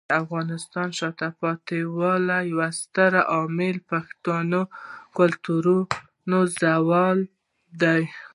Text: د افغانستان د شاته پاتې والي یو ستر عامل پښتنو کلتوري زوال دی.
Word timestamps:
د 0.09 0.11
افغانستان 0.23 0.87
د 0.91 0.95
شاته 0.99 1.27
پاتې 1.41 1.79
والي 1.97 2.39
یو 2.51 2.59
ستر 2.81 3.11
عامل 3.33 3.75
پښتنو 3.91 4.61
کلتوري 5.17 5.79
زوال 6.59 7.17
دی. 7.81 8.03